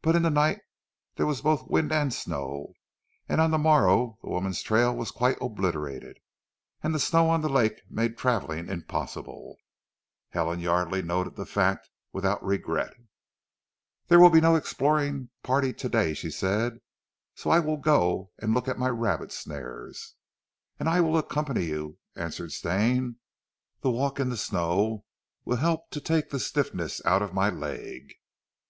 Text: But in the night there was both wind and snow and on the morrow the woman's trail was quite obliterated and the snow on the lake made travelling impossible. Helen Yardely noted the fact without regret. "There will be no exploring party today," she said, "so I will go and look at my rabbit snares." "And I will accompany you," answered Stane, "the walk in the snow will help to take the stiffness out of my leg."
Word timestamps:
But 0.00 0.16
in 0.16 0.22
the 0.22 0.30
night 0.30 0.60
there 1.16 1.26
was 1.26 1.42
both 1.42 1.68
wind 1.68 1.92
and 1.92 2.10
snow 2.14 2.72
and 3.28 3.38
on 3.38 3.50
the 3.50 3.58
morrow 3.58 4.18
the 4.22 4.30
woman's 4.30 4.62
trail 4.62 4.96
was 4.96 5.10
quite 5.10 5.36
obliterated 5.42 6.16
and 6.82 6.94
the 6.94 6.98
snow 6.98 7.28
on 7.28 7.42
the 7.42 7.50
lake 7.50 7.82
made 7.90 8.16
travelling 8.16 8.70
impossible. 8.70 9.56
Helen 10.30 10.60
Yardely 10.60 11.02
noted 11.02 11.36
the 11.36 11.44
fact 11.44 11.90
without 12.14 12.42
regret. 12.42 12.94
"There 14.08 14.18
will 14.18 14.30
be 14.30 14.40
no 14.40 14.54
exploring 14.56 15.28
party 15.42 15.74
today," 15.74 16.14
she 16.14 16.30
said, 16.30 16.78
"so 17.34 17.50
I 17.50 17.58
will 17.58 17.76
go 17.76 18.30
and 18.38 18.54
look 18.54 18.68
at 18.68 18.78
my 18.78 18.88
rabbit 18.88 19.30
snares." 19.32 20.14
"And 20.80 20.88
I 20.88 21.02
will 21.02 21.18
accompany 21.18 21.64
you," 21.66 21.98
answered 22.16 22.52
Stane, 22.52 23.16
"the 23.82 23.90
walk 23.90 24.18
in 24.18 24.30
the 24.30 24.38
snow 24.38 25.04
will 25.44 25.58
help 25.58 25.90
to 25.90 26.00
take 26.00 26.30
the 26.30 26.40
stiffness 26.40 27.04
out 27.04 27.20
of 27.20 27.34
my 27.34 27.50
leg." 27.50 28.14